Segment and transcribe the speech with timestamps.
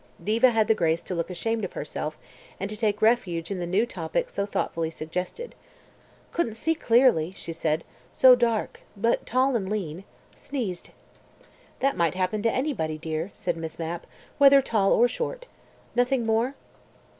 [0.23, 2.17] Diva had the grace to look ashamed of herself,
[2.59, 5.53] and to take refuge in the new topic so thoughtfully suggested.
[6.31, 7.83] "Couldn't see clearly," she said.
[8.11, 8.81] "So dark.
[8.97, 10.03] But tall and lean.
[10.35, 10.89] Sneezed."
[11.81, 14.07] "That might happen to anybody, dear," said Miss Mapp,
[14.39, 15.45] "whether tall or short.
[15.95, 16.55] Nothing more?"